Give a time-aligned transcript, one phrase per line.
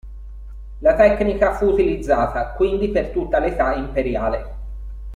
[0.79, 4.53] La tecnica fu utilizzata quindi per tutta l'età imperiale.